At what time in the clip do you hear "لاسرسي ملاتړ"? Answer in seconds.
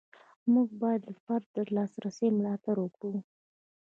1.75-2.75